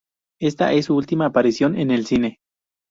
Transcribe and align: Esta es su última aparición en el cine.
Esta 0.39 0.73
es 0.73 0.85
su 0.87 0.95
última 0.95 1.27
aparición 1.27 1.77
en 1.77 1.91
el 1.91 2.07
cine. 2.07 2.39